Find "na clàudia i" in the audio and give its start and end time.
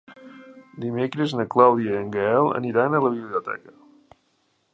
1.41-1.99